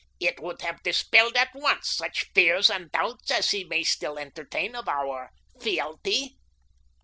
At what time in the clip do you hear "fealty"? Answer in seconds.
5.61-6.39